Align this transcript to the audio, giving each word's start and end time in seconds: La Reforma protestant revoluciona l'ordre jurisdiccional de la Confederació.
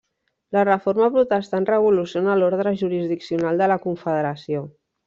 La 0.55 0.63
Reforma 0.69 1.09
protestant 1.17 1.69
revoluciona 1.71 2.39
l'ordre 2.41 2.75
jurisdiccional 2.83 3.65
de 3.65 3.71
la 3.75 3.79
Confederació. 3.89 4.69